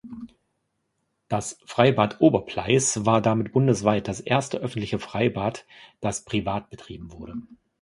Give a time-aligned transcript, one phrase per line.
[1.27, 5.67] Das Freibad Oberpleis war damit bundesweit das erste öffentliche Freibad,
[5.99, 7.35] das privat betrieben wurde.